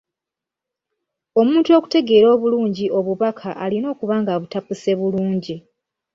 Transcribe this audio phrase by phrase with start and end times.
[1.39, 5.55] Omuntu okutegeera obulungi obubaka alina okuba ng’abutapuse bulungi.